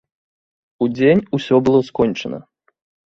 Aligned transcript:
Удзень 0.85 1.21
усё 1.39 1.55
было 1.67 1.79
скончана. 1.91 2.39